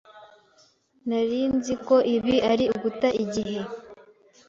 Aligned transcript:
Nari 1.07 1.39
nzi 1.55 1.73
ko 1.87 1.95
ibi 2.15 2.35
ari 2.51 2.65
uguta 2.75 3.09
igihe. 3.23 3.59